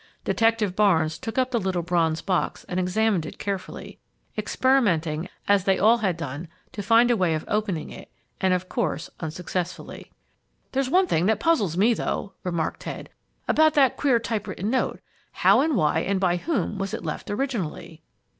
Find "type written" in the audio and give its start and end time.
14.17-14.71